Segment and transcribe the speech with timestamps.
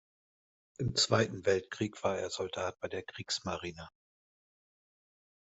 [0.79, 3.87] Im Zweiten Weltkrieg war er Soldat bei der Kriegsmarine.